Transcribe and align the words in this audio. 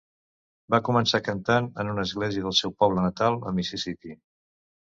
Va 0.73 0.79
començar 0.87 1.19
cantant 1.27 1.67
en 1.83 1.93
una 1.93 2.05
església 2.09 2.47
del 2.47 2.57
seu 2.63 2.75
poble 2.85 3.07
natal 3.09 3.39
a 3.51 3.55
Mississipí. 3.59 4.19